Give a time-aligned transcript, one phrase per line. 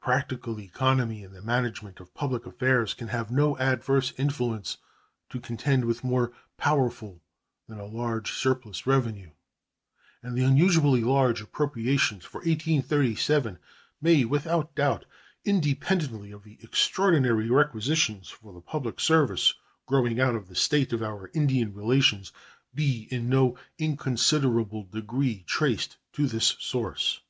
[0.00, 4.78] Practical economy in the management of public affairs can have no adverse influence
[5.28, 7.22] to contend with more powerful
[7.68, 9.30] than a large surplus revenue,
[10.24, 13.60] and the unusually large appropriations for 1837
[14.00, 15.04] may without doubt,
[15.44, 19.54] independently of the extraordinary requisitions for the public service
[19.86, 22.32] growing out of the state of our Indian relations,
[22.74, 27.20] be in no inconsiderable degree traced to this source.